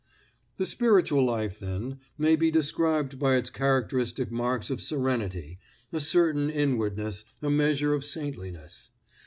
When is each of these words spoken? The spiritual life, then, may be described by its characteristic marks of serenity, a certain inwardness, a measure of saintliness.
The 0.57 0.65
spiritual 0.65 1.23
life, 1.23 1.59
then, 1.59 1.99
may 2.17 2.35
be 2.35 2.49
described 2.49 3.19
by 3.19 3.35
its 3.35 3.51
characteristic 3.51 4.31
marks 4.31 4.71
of 4.71 4.81
serenity, 4.81 5.59
a 5.93 5.99
certain 5.99 6.49
inwardness, 6.49 7.23
a 7.39 7.51
measure 7.51 7.93
of 7.93 8.03
saintliness. 8.03 8.89